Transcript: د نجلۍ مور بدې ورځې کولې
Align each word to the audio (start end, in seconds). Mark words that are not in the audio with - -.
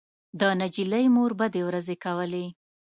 د 0.39 0.41
نجلۍ 0.59 1.05
مور 1.15 1.31
بدې 1.39 1.61
ورځې 1.67 1.95
کولې 2.03 2.45